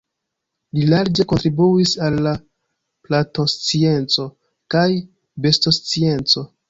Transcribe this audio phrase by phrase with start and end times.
[0.77, 2.33] Li larĝe kontribuis al la
[3.09, 4.27] plantoscienco
[4.77, 4.87] kaj
[5.47, 6.45] bestoscienco.